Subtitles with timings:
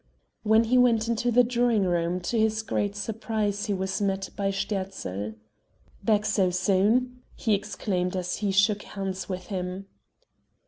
[0.41, 4.49] When he went into the drawing room to his great surprise he was met by
[4.49, 5.35] Sterzl.
[6.03, 9.85] "Back so soon?" he exclaimed as he shook hands with him.